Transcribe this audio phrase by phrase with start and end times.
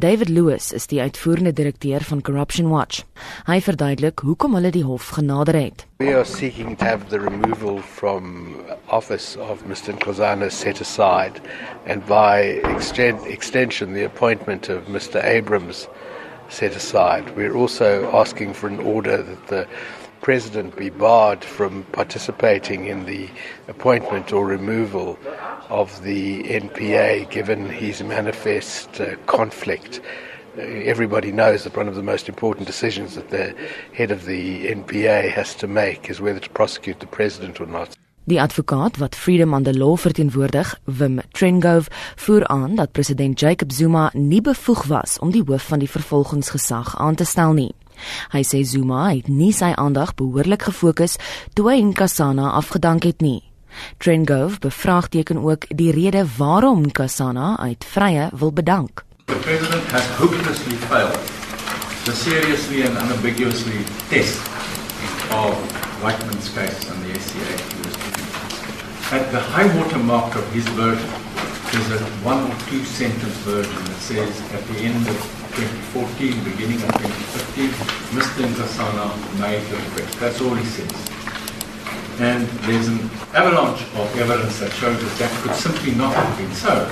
[0.00, 3.02] David Lewis is die uitvoerende direkteur van Corruption Watch.
[3.44, 5.84] Hy verduidelik hoekom hulle die hof genader het.
[6.00, 8.54] We are seeking to have the removal from
[8.88, 9.92] office of Mr.
[9.92, 11.42] Nkosana set aside
[11.84, 15.20] and by extend, extension the appointment of Mr.
[15.20, 15.86] Abrams
[16.48, 17.36] set aside.
[17.36, 19.66] We're also asking for an order that the
[20.20, 23.28] president be barred from participating in the
[23.68, 25.18] appointment or removal
[25.68, 30.00] of the NPA given his manifest uh, conflict.
[30.58, 33.54] Uh, everybody knows that one of the most important decisions that the
[33.92, 37.96] head of the NPA has to make is whether to prosecute the president or not.
[38.24, 43.72] Die advokaat wat Freedom on the Law verteenwoordig, Wim Trengove, voer aan dat president Jacob
[43.72, 47.74] Zuma nie bevoeg was om die hoof van die vervolgingsgesag aan te stel nie.
[48.32, 51.16] Hy sê Zuma het nie sy aandag behoorlik gefokus
[51.54, 53.42] toe hy Nkosana afgedank het nie.
[53.98, 59.04] Trengove bevraagteken ook die rede waarom Nkosana uit vrye wil bedank.
[59.26, 61.18] The president has hopelessly failed
[62.04, 64.40] to seriously and unambiguously test
[65.30, 65.54] of
[66.02, 67.54] Whiteman's case and the SCA
[69.12, 71.29] At the high water mark of his version
[71.74, 75.18] is a one or two sentence version that says at the end of
[75.54, 77.70] 2014, beginning of 2015,
[78.16, 78.42] Mr.
[78.50, 79.06] Nkosana
[79.38, 80.18] made the request.
[80.18, 80.90] That's all he says.
[82.18, 82.98] And there's an
[83.34, 86.88] avalanche of evidence that shows that that could simply not have been so.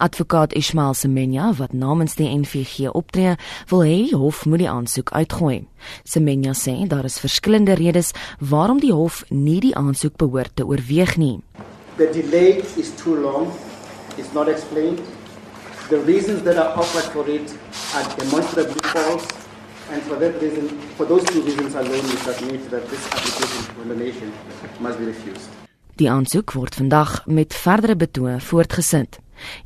[0.00, 3.36] Advokaat Ismail Semenya wat namens die NVG optree,
[3.70, 5.68] wil hê die hof moet die aansoek uitgooi.
[6.02, 8.10] Semenya sê daar is verskillende redes
[8.40, 11.36] waarom die hof nie die aansoek behoort te oorweeg nie.
[11.98, 13.52] The delay is too long.
[14.18, 15.00] It's not explained.
[15.88, 17.48] The reasons that are offered for it
[17.96, 19.26] are demonstrably false.
[19.90, 23.84] And for that reason, for those two reasons alone, we submit that this application for
[23.88, 24.32] the nation
[24.80, 25.48] must be refused.
[26.00, 29.18] Die aansoek word vandag met verdere betoë voortgesit.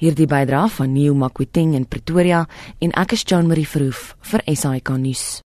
[0.03, 2.47] Hierdie bydra van Neil Makweteng in Pretoria
[2.83, 5.43] en ek is Jean Marie Verhoef vir SAK nuus.